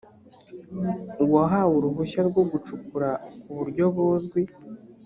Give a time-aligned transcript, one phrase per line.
[1.23, 3.09] uwahawe uruhushya rwo gucukura
[3.41, 4.41] ku buryo buzwi